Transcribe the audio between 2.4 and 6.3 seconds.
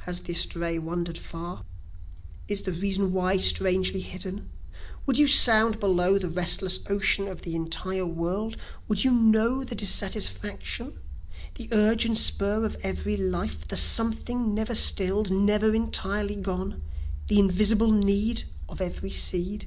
Is the reason why strangely hidden? Would you sound below the